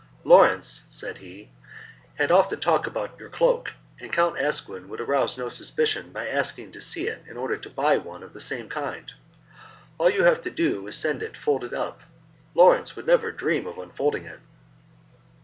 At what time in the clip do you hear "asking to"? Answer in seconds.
6.27-6.81